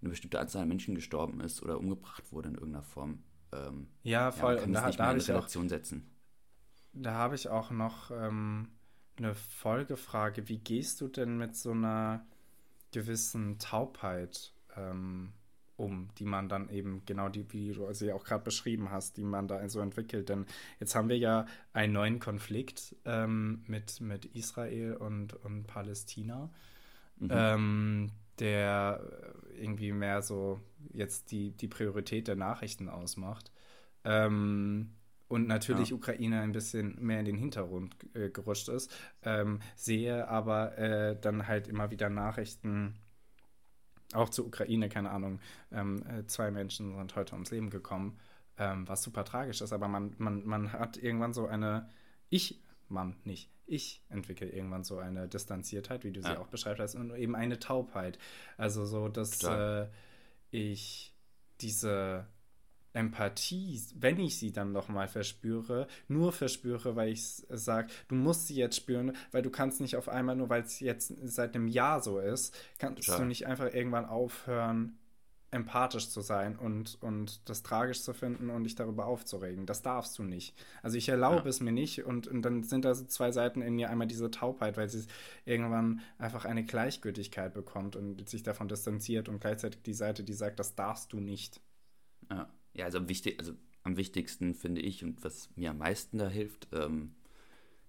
[0.00, 3.22] eine bestimmte Anzahl an Menschen gestorben ist oder umgebracht wurde in irgendeiner Form.
[3.52, 4.56] Ähm, ja, voll.
[4.56, 6.10] Ja, man kann da, nicht da mehr in Relation auch, setzen.
[6.92, 8.68] Da habe ich auch noch ähm,
[9.16, 10.46] eine Folgefrage.
[10.48, 12.26] Wie gehst du denn mit so einer
[12.92, 15.32] gewissen Taubheit ähm,
[15.78, 19.24] um, die man dann eben genau die, wie du sie auch gerade beschrieben hast, die
[19.24, 20.28] man da so entwickelt.
[20.28, 20.46] Denn
[20.80, 26.50] jetzt haben wir ja einen neuen Konflikt ähm, mit, mit Israel und, und Palästina,
[27.18, 27.28] mhm.
[27.30, 29.00] ähm, der
[29.56, 30.60] irgendwie mehr so
[30.92, 33.52] jetzt die, die Priorität der Nachrichten ausmacht.
[34.04, 34.94] Ähm,
[35.28, 35.96] und natürlich ja.
[35.96, 38.90] Ukraine ein bisschen mehr in den Hintergrund äh, gerutscht ist,
[39.22, 42.94] ähm, sehe aber äh, dann halt immer wieder Nachrichten
[44.14, 45.40] auch zur Ukraine, keine Ahnung,
[45.70, 48.18] ähm, äh, zwei Menschen sind heute ums Leben gekommen,
[48.56, 51.88] ähm, was super tragisch ist, aber man, man, man hat irgendwann so eine,
[52.30, 56.38] ich, Mann, nicht, ich entwickle irgendwann so eine Distanziertheit, wie du sie ja.
[56.38, 58.18] auch beschreibst hast, und eben eine Taubheit.
[58.56, 59.86] Also so, dass äh,
[60.50, 61.14] ich
[61.60, 62.26] diese
[62.98, 68.56] Empathie, wenn ich sie dann nochmal verspüre, nur verspüre, weil ich sage, du musst sie
[68.56, 72.02] jetzt spüren, weil du kannst nicht auf einmal, nur weil es jetzt seit einem Jahr
[72.02, 73.20] so ist, kannst Total.
[73.20, 74.98] du nicht einfach irgendwann aufhören,
[75.52, 79.64] empathisch zu sein und, und das tragisch zu finden und dich darüber aufzuregen.
[79.64, 80.56] Das darfst du nicht.
[80.82, 81.48] Also ich erlaube ja.
[81.50, 83.90] es mir nicht und, und dann sind da so zwei Seiten in mir.
[83.90, 85.06] Einmal diese Taubheit, weil sie
[85.44, 90.58] irgendwann einfach eine Gleichgültigkeit bekommt und sich davon distanziert und gleichzeitig die Seite, die sagt,
[90.58, 91.60] das darfst du nicht.
[92.28, 92.48] Ja
[92.78, 96.28] ja, also am, wichtig, also am wichtigsten finde ich und was mir am meisten da
[96.28, 97.14] hilft, ähm,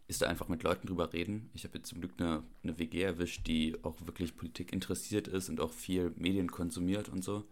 [0.08, 1.52] ist da einfach mit Leuten drüber reden.
[1.54, 5.48] Ich habe jetzt zum Glück eine, eine WG erwischt, die auch wirklich Politik interessiert ist
[5.50, 7.46] und auch viel Medien konsumiert und so.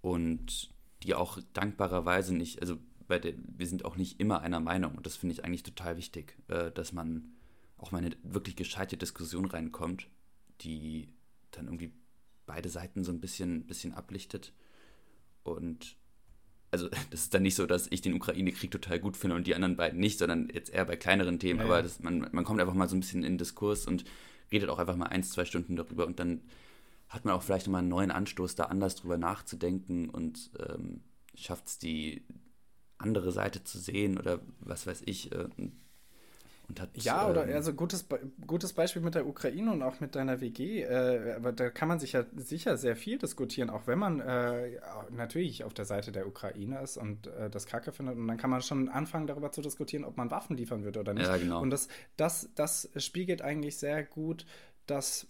[0.00, 0.70] Und
[1.04, 2.76] die auch dankbarerweise nicht, also
[3.06, 5.96] bei der, wir sind auch nicht immer einer Meinung und das finde ich eigentlich total
[5.96, 7.32] wichtig, äh, dass man
[7.76, 10.08] auch mal in eine wirklich gescheite Diskussion reinkommt,
[10.62, 11.08] die
[11.52, 11.92] dann irgendwie
[12.46, 14.52] beide Seiten so ein bisschen, bisschen ablichtet.
[15.44, 15.96] Und
[16.72, 19.54] also das ist dann nicht so, dass ich den Ukraine-Krieg total gut finde und die
[19.54, 21.60] anderen beiden nicht, sondern jetzt eher bei kleineren Themen.
[21.60, 24.04] Ja, aber das, man, man kommt einfach mal so ein bisschen in Diskurs und
[24.50, 26.40] redet auch einfach mal ein, zwei Stunden darüber und dann
[27.08, 31.02] hat man auch vielleicht nochmal einen neuen Anstoß, da anders drüber nachzudenken und ähm,
[31.34, 32.22] schafft es, die
[32.96, 35.30] andere Seite zu sehen oder was weiß ich.
[35.32, 35.48] Äh,
[36.72, 38.06] und hat, ja, oder ähm, also gutes,
[38.46, 40.80] gutes Beispiel mit der Ukraine und auch mit deiner WG.
[40.80, 44.80] Äh, aber da kann man sich ja sicher sehr viel diskutieren, auch wenn man äh,
[45.10, 48.16] natürlich auf der Seite der Ukraine ist und äh, das Kacke findet.
[48.16, 51.12] Und dann kann man schon anfangen, darüber zu diskutieren, ob man Waffen liefern wird oder
[51.12, 51.26] nicht.
[51.26, 51.60] Ja, genau.
[51.60, 54.46] Und das, das, das spiegelt eigentlich sehr gut
[54.86, 55.26] das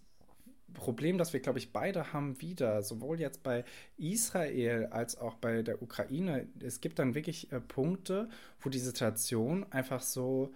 [0.75, 3.65] Problem, das wir, glaube ich, beide haben, wieder, sowohl jetzt bei
[3.99, 6.47] Israel als auch bei der Ukraine.
[6.61, 8.29] Es gibt dann wirklich äh, Punkte,
[8.61, 10.55] wo die Situation einfach so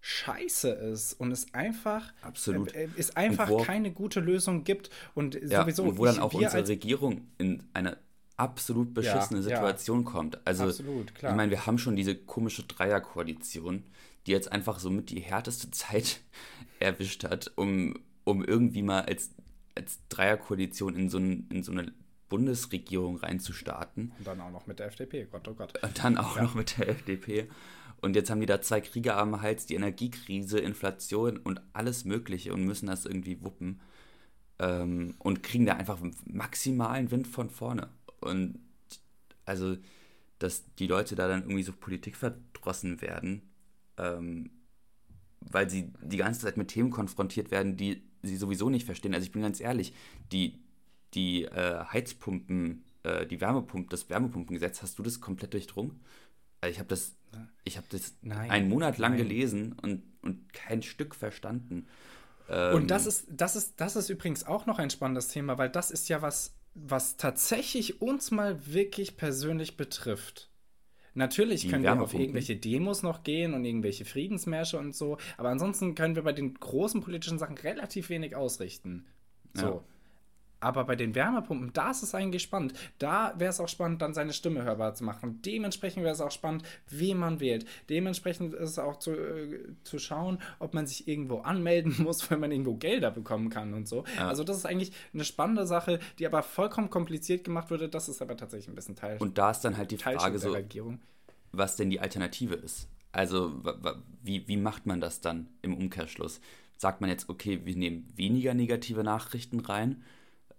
[0.00, 2.74] scheiße ist und es einfach Absolut.
[2.74, 6.32] Äh, es einfach wo, keine gute Lösung gibt und ja, sowieso und wo dann auch
[6.34, 7.98] unsere Regierung in eine
[8.36, 10.10] absolut beschissene ja, Situation ja.
[10.10, 10.46] kommt.
[10.46, 13.84] Also Absolut, ich meine, wir haben schon diese komische Dreierkoalition,
[14.26, 16.20] die jetzt einfach so mit die härteste Zeit
[16.78, 19.30] erwischt hat, um, um irgendwie mal als,
[19.74, 21.92] als Dreierkoalition in so, ein, in so eine
[22.28, 24.12] Bundesregierung reinzustarten.
[24.18, 25.82] Und dann auch noch mit der FDP, Gott oh Gott.
[25.82, 26.42] Und dann auch ja.
[26.42, 27.48] noch mit der FDP.
[28.00, 32.52] Und jetzt haben die da zwei Kriege am Hals, die Energiekrise, Inflation und alles Mögliche
[32.52, 33.80] und müssen das irgendwie wuppen.
[34.60, 37.88] Ähm, und kriegen da einfach maximalen Wind von vorne.
[38.20, 38.58] Und
[39.44, 39.76] also,
[40.38, 43.42] dass die Leute da dann irgendwie so politikverdrossen werden,
[43.96, 44.50] ähm,
[45.40, 49.14] weil sie die ganze Zeit mit Themen konfrontiert werden, die sie sowieso nicht verstehen.
[49.14, 49.94] Also ich bin ganz ehrlich,
[50.32, 50.60] die,
[51.14, 56.00] die äh, Heizpumpen, äh, die Wärmepumpen, das Wärmepumpengesetz, hast du das komplett durchdrungen?
[56.60, 57.16] Also ich habe das,
[57.64, 59.22] ich habe das nein, einen Monat lang nein.
[59.22, 61.86] gelesen und, und kein Stück verstanden.
[62.48, 65.70] Ähm, und das ist, das ist, das ist übrigens auch noch ein spannendes Thema, weil
[65.70, 70.50] das ist ja was, was tatsächlich uns mal wirklich persönlich betrifft.
[71.14, 75.96] Natürlich können wir auf irgendwelche Demos noch gehen und irgendwelche Friedensmärsche und so, aber ansonsten
[75.96, 79.04] können wir bei den großen politischen Sachen relativ wenig ausrichten.
[79.52, 79.66] So.
[79.66, 79.84] Ja.
[80.60, 82.74] Aber bei den Wärmepumpen, da ist es eigentlich spannend.
[82.98, 85.40] Da wäre es auch spannend, dann seine Stimme hörbar zu machen.
[85.42, 87.64] Dementsprechend wäre es auch spannend, wen man wählt.
[87.88, 92.40] Dementsprechend ist es auch zu, äh, zu schauen, ob man sich irgendwo anmelden muss, wenn
[92.40, 94.04] man irgendwo Gelder bekommen kann und so.
[94.16, 94.28] Ja.
[94.28, 97.88] Also das ist eigentlich eine spannende Sache, die aber vollkommen kompliziert gemacht wurde.
[97.88, 99.18] Das ist aber tatsächlich ein bisschen Teil.
[99.18, 100.56] Und da ist dann halt die Frage so,
[101.52, 102.88] was denn die Alternative ist.
[103.12, 103.62] Also
[104.22, 106.40] wie, wie macht man das dann im Umkehrschluss?
[106.76, 110.02] Sagt man jetzt, okay, wir nehmen weniger negative Nachrichten rein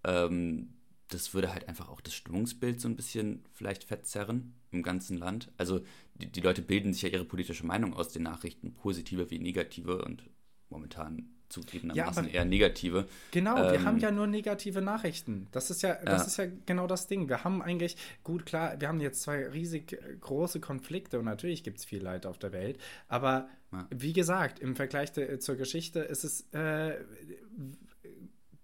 [0.04, 0.74] ähm,
[1.10, 5.52] das würde halt einfach auch das Stimmungsbild so ein bisschen vielleicht verzerren im ganzen Land.
[5.58, 5.82] Also
[6.16, 10.04] die, die Leute bilden sich ja ihre politische Meinung aus den Nachrichten, positive wie negative
[10.04, 10.24] und
[10.70, 13.08] momentan zugegebenermaßen ja, eher negative.
[13.32, 15.48] Genau, ähm, wir haben ja nur negative Nachrichten.
[15.52, 16.28] Das ist ja, das ja.
[16.28, 17.28] ist ja genau das Ding.
[17.28, 21.80] Wir haben eigentlich, gut, klar, wir haben jetzt zwei riesig große Konflikte und natürlich gibt
[21.80, 23.88] es viel Leid auf der Welt, aber ja.
[23.90, 26.98] wie gesagt, im Vergleich de, zur Geschichte ist es äh,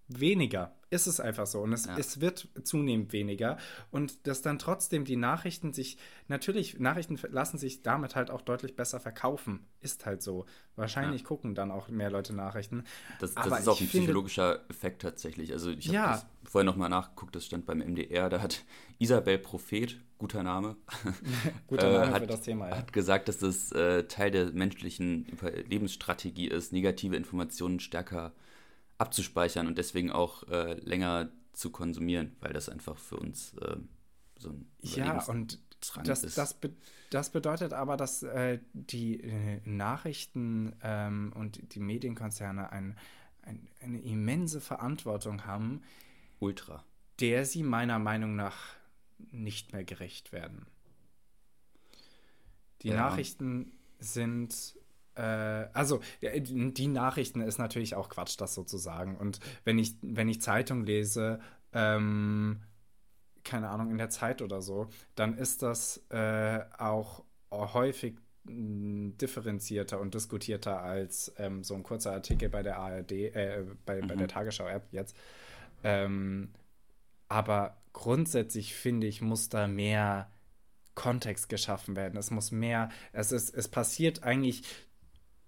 [0.08, 0.72] weniger.
[0.88, 1.62] Ist es einfach so.
[1.62, 1.96] Und es, ja.
[1.98, 3.58] es wird zunehmend weniger.
[3.90, 8.76] Und dass dann trotzdem die Nachrichten sich, natürlich, Nachrichten lassen sich damit halt auch deutlich
[8.76, 9.66] besser verkaufen.
[9.80, 10.46] Ist halt so.
[10.76, 11.26] Wahrscheinlich ja.
[11.26, 12.84] gucken dann auch mehr Leute Nachrichten.
[13.18, 15.52] Das, das ist auch ein finde, psychologischer Effekt tatsächlich.
[15.52, 16.22] Also ich habe ja.
[16.44, 18.64] vorher nochmal nachgeguckt, das stand beim MDR, da hat
[18.98, 20.76] Isabel Prophet, guter Name,
[21.66, 22.76] guter Name äh, hat, für das Thema, ja.
[22.76, 28.46] hat gesagt, dass das äh, Teil der menschlichen Überlebensstrategie ist, negative Informationen stärker zu
[28.98, 33.76] abzuspeichern und deswegen auch äh, länger zu konsumieren, weil das einfach für uns äh,
[34.38, 35.58] so ein Ja, und
[36.04, 36.38] das, ist.
[36.38, 36.72] Das, be
[37.10, 42.96] das bedeutet aber, dass äh, die äh, Nachrichten ähm, und die Medienkonzerne ein,
[43.42, 45.82] ein, eine immense Verantwortung haben.
[46.40, 46.84] Ultra.
[47.20, 48.56] Der sie meiner Meinung nach
[49.18, 50.66] nicht mehr gerecht werden.
[52.82, 52.96] Die ja.
[52.96, 54.76] Nachrichten sind
[55.22, 59.16] also die Nachrichten ist natürlich auch Quatsch, das sozusagen.
[59.16, 61.40] Und wenn ich, wenn ich Zeitung lese,
[61.72, 62.60] ähm,
[63.44, 68.16] keine Ahnung, in der Zeit oder so, dann ist das äh, auch häufig
[68.48, 74.06] differenzierter und diskutierter als ähm, so ein kurzer Artikel bei der ARD, äh, bei, mhm.
[74.06, 74.30] bei der mhm.
[74.30, 75.16] Tagesschau-App jetzt.
[75.82, 76.50] Ähm,
[77.28, 80.30] aber grundsätzlich finde ich, muss da mehr
[80.94, 82.16] Kontext geschaffen werden.
[82.16, 84.62] Es muss mehr, es ist, es passiert eigentlich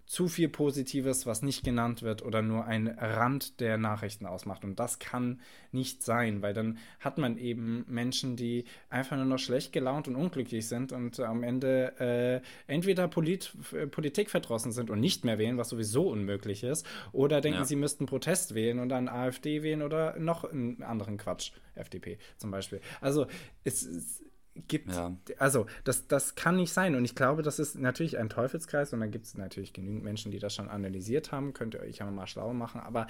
[0.09, 4.65] zu viel Positives, was nicht genannt wird oder nur ein Rand der Nachrichten ausmacht.
[4.65, 5.39] Und das kann
[5.71, 10.17] nicht sein, weil dann hat man eben Menschen, die einfach nur noch schlecht gelaunt und
[10.17, 15.37] unglücklich sind und am Ende äh, entweder Polit äh, Politik verdrossen sind und nicht mehr
[15.37, 17.65] wählen, was sowieso unmöglich ist, oder denken, ja.
[17.67, 22.51] sie müssten Protest wählen und dann AfD wählen oder noch einen anderen Quatsch, FDP zum
[22.51, 22.81] Beispiel.
[23.03, 23.27] Also
[23.65, 24.25] es, es
[24.67, 24.93] gibt.
[24.93, 25.17] Ja.
[25.39, 26.95] Also, das, das kann nicht sein.
[26.95, 30.33] Und ich glaube, das ist natürlich ein Teufelskreis und da gibt es natürlich genügend Menschen,
[30.33, 31.53] die das schon analysiert haben.
[31.53, 32.81] Könnt ihr euch ja mal schlau machen.
[32.81, 33.07] Aber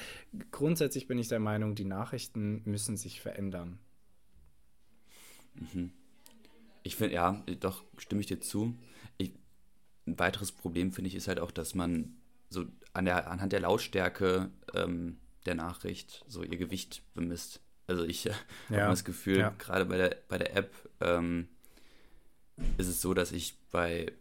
[0.50, 3.78] grundsätzlich bin ich der Meinung, die Nachrichten müssen sich verändern.
[5.54, 5.92] Mhm.
[6.82, 8.76] Ich finde, ja, doch, stimme ich dir zu.
[9.18, 9.32] Ich,
[10.06, 12.16] ein weiteres Problem, finde ich, ist halt auch, dass man
[12.50, 17.60] so an der, anhand der Lautstärke ähm, der Nachricht so ihr Gewicht bemisst.
[17.88, 18.32] Also ich ja.
[18.70, 19.54] habe das Gefühl, ja.
[19.58, 21.48] gerade bei der, bei der App ähm,
[22.76, 24.12] ist es so, dass ich bei,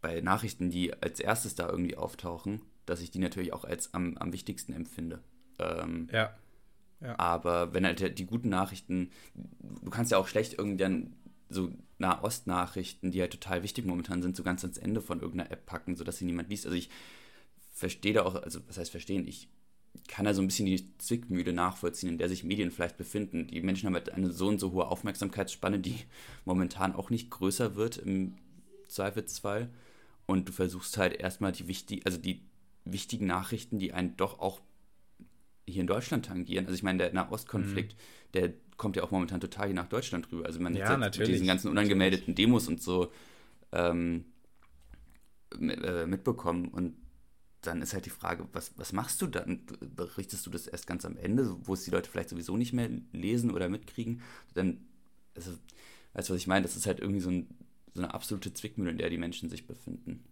[0.00, 4.16] bei Nachrichten, die als erstes da irgendwie auftauchen, dass ich die natürlich auch als am,
[4.18, 5.20] am wichtigsten empfinde.
[5.58, 6.34] Ähm, ja.
[7.00, 7.18] ja.
[7.18, 11.16] Aber wenn halt die guten Nachrichten, du kannst ja auch schlecht irgendwann
[11.48, 15.66] so Nahost-Nachrichten, die halt total wichtig momentan sind, so ganz ans Ende von irgendeiner App
[15.66, 16.66] packen, sodass sie niemand liest.
[16.66, 16.90] Also ich
[17.72, 19.48] verstehe da auch, also was heißt verstehen, ich
[20.08, 23.46] kann da so ein bisschen die Zwickmühle nachvollziehen, in der sich Medien vielleicht befinden.
[23.46, 25.96] Die Menschen haben halt eine so und so hohe Aufmerksamkeitsspanne, die
[26.44, 28.34] momentan auch nicht größer wird im
[28.88, 29.70] Zweifelsfall.
[30.26, 32.42] Und du versuchst halt erstmal die wichtig, also die
[32.84, 34.60] wichtigen Nachrichten, die einen doch auch
[35.66, 36.66] hier in Deutschland tangieren.
[36.66, 38.32] Also ich meine, der Nahostkonflikt, mhm.
[38.34, 40.46] der kommt ja auch momentan total hier nach Deutschland rüber.
[40.46, 41.32] Also man ja, hat natürlich.
[41.32, 42.34] diesen ganzen unangemeldeten.
[42.34, 43.10] Demos und so
[43.72, 44.26] ähm,
[45.60, 46.68] äh, mitbekommen.
[46.68, 46.96] Und
[47.66, 49.66] dann ist halt die Frage, was, was machst du dann?
[49.80, 52.90] Berichtest du das erst ganz am Ende, wo es die Leute vielleicht sowieso nicht mehr
[53.12, 54.22] lesen oder mitkriegen?
[54.54, 54.86] Dann,
[55.34, 55.52] also,
[56.14, 56.62] weißt du, was ich meine?
[56.62, 57.48] Das ist halt irgendwie so, ein,
[57.92, 60.24] so eine absolute Zwickmühle, in der die Menschen sich befinden.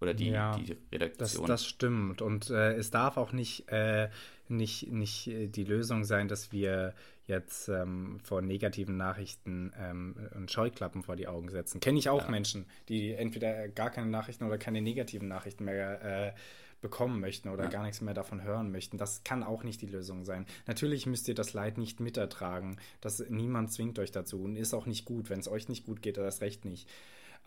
[0.00, 1.46] Oder die, ja, die Redaktion.
[1.46, 2.22] Das, das stimmt.
[2.22, 4.08] Und äh, es darf auch nicht, äh,
[4.48, 6.94] nicht, nicht äh, die Lösung sein, dass wir
[7.26, 11.80] jetzt ähm, vor negativen Nachrichten ähm, und Scheuklappen vor die Augen setzen.
[11.80, 12.30] Kenne ich auch ja.
[12.30, 16.32] Menschen, die entweder gar keine Nachrichten oder keine negativen Nachrichten mehr äh,
[16.80, 17.70] bekommen möchten oder ja.
[17.70, 18.98] gar nichts mehr davon hören möchten.
[18.98, 20.46] Das kann auch nicht die Lösung sein.
[20.66, 22.78] Natürlich müsst ihr das Leid nicht mitertragen.
[23.00, 25.28] Das, niemand zwingt euch dazu und ist auch nicht gut.
[25.28, 26.88] Wenn es euch nicht gut geht, das recht nicht.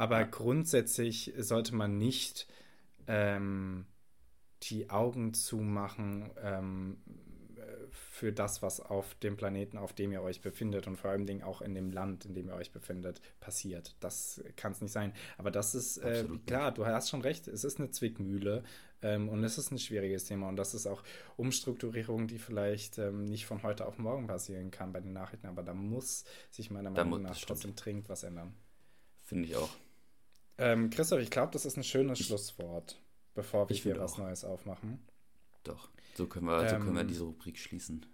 [0.02, 0.26] Aber ja.
[0.26, 2.48] grundsätzlich sollte man nicht
[3.06, 3.86] ähm,
[4.64, 6.98] die Augen zumachen ähm,
[7.92, 11.44] für das, was auf dem Planeten, auf dem ihr euch befindet und vor allem Dingen
[11.44, 13.96] auch in dem Land, in dem ihr euch befindet, passiert.
[14.00, 15.14] Das kann es nicht sein.
[15.38, 18.64] Aber das ist äh, klar, du hast schon recht, es ist eine Zwickmühle
[19.04, 21.04] ähm, und es ist ein schwieriges Thema und das ist auch
[21.38, 25.62] Umstrukturierung, die vielleicht ähm, nicht von heute auf morgen passieren kann bei den Nachrichten, aber
[25.62, 28.56] da muss sich meiner Meinung nach trotzdem dringend was ändern.
[29.26, 29.70] Finde ich auch.
[30.62, 33.02] Ähm, Christoph, ich glaube, das ist ein schönes ich, Schlusswort,
[33.34, 35.00] bevor wir hier was Neues aufmachen.
[35.64, 38.06] Doch, so können wir, so können wir ähm, diese Rubrik schließen.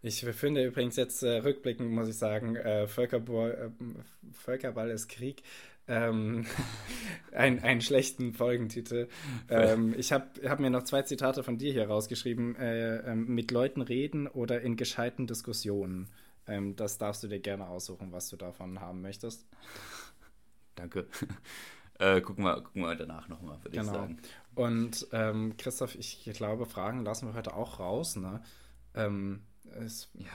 [0.00, 5.42] Ich finde übrigens jetzt äh, rückblickend, muss ich sagen, äh, Völkerball, äh, Völkerball ist Krieg.
[5.86, 6.46] Ähm,
[7.32, 9.08] ein, einen schlechten Folgentitel.
[9.48, 12.56] Ähm, ich habe hab mir noch zwei Zitate von dir hier rausgeschrieben.
[12.56, 16.08] Äh, ähm, mit Leuten reden oder in gescheiten Diskussionen.
[16.46, 19.46] Ähm, das darfst du dir gerne aussuchen, was du davon haben möchtest.
[20.74, 21.06] Danke.
[22.02, 23.92] Äh, gucken, wir, gucken wir danach nochmal, würde genau.
[23.92, 24.18] ich sagen.
[24.56, 28.16] Und ähm, Christoph, ich glaube, Fragen lassen wir heute auch raus.
[28.16, 28.42] Ne?
[28.94, 29.44] Ähm,
[29.78, 30.26] es ja.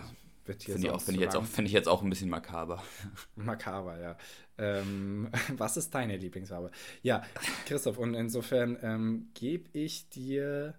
[0.46, 2.82] wird hier Finde ich, find ich, jetzt auch, find ich jetzt auch ein bisschen makaber.
[3.36, 4.18] Makaber, ja.
[4.58, 6.72] Ähm, was ist deine Lieblingsfarbe?
[7.04, 7.24] Ja,
[7.66, 10.74] Christoph, und insofern ähm, gebe ich dir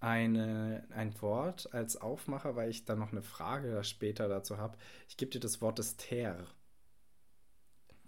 [0.00, 4.76] eine, ein Wort als Aufmacher, weil ich dann noch eine Frage später dazu habe.
[5.08, 6.48] Ich gebe dir das Wort des Ter.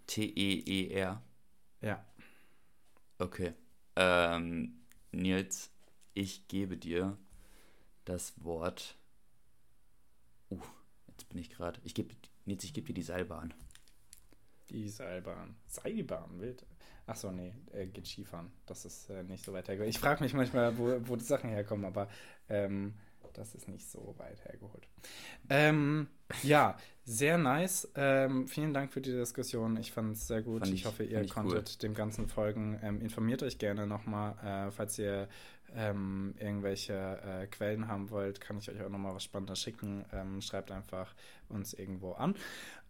[0.08, 1.22] T-E-E-R.
[1.80, 2.04] Ja.
[3.18, 3.54] Okay.
[3.96, 4.80] Ähm,
[5.12, 5.70] Nils,
[6.14, 7.16] ich gebe dir
[8.04, 8.96] das Wort.
[10.50, 10.60] Uh,
[11.08, 11.80] jetzt bin ich gerade.
[11.84, 13.54] Ich gebe Nils, ich gebe dir die Seilbahn.
[14.70, 15.56] Die Seilbahn.
[15.66, 16.66] Seilbahn, wild.
[17.06, 18.50] Achso, nee, äh, geht Skifahren.
[18.66, 19.90] Das ist äh, nicht so weit hergeholt.
[19.90, 22.08] Ich frage mich manchmal, wo, wo die Sachen herkommen, aber
[22.48, 22.94] ähm,
[23.34, 24.88] das ist nicht so weit hergeholt.
[25.48, 26.08] Ähm,
[26.42, 27.90] ja, sehr nice.
[27.94, 29.76] Ähm, vielen Dank für die Diskussion.
[29.76, 30.66] Ich fand es sehr gut.
[30.66, 31.78] Ich, ich, hoffe, ihr konntet cool.
[31.82, 32.78] dem Ganzen folgen.
[32.82, 35.28] Ähm, informiert euch gerne nochmal, äh, falls ihr
[35.74, 40.04] ähm, irgendwelche äh, Quellen haben wollt, kann ich euch auch nochmal was Spannendes schicken.
[40.12, 41.14] Ähm, schreibt einfach
[41.48, 42.34] uns irgendwo an.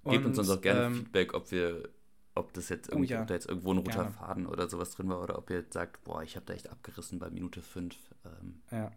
[0.04, 1.88] Gebt uns auch gerne ähm, Feedback, ob wir
[2.36, 3.20] ob das jetzt, oh, ja.
[3.22, 4.10] ob da jetzt irgendwo ein roter.
[4.10, 6.68] Faden oder sowas drin war oder ob ihr jetzt sagt, boah, ich habe da echt
[6.68, 7.94] abgerissen bei Minute 5.
[8.24, 8.90] Ähm, ja.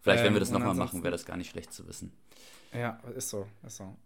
[0.00, 2.12] Vielleicht, wenn wir das ähm, nochmal machen, wäre das gar nicht schlecht zu wissen.
[2.72, 3.96] Ja, ist so, ist so.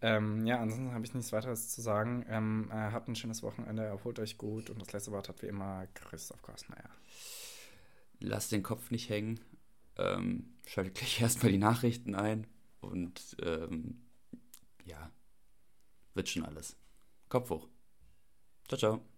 [0.00, 2.24] Ähm, ja, ansonsten habe ich nichts weiteres zu sagen.
[2.28, 5.46] Ähm, äh, habt ein schönes Wochenende, erholt euch gut und das letzte Wort hat wie
[5.46, 6.90] immer Christoph Kostmeier.
[8.20, 9.40] Lasst den Kopf nicht hängen.
[9.96, 12.46] Ähm, schaltet gleich erstmal die Nachrichten ein
[12.80, 14.02] und ähm,
[14.84, 15.10] ja,
[16.14, 16.76] wird schon alles.
[17.28, 17.68] Kopf hoch.
[18.68, 19.17] Ciao, ciao.